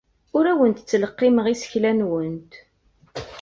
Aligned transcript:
Ur 0.37 0.45
awent-ttleqqimeɣ 0.51 1.45
isekla-nwent. 1.53 2.51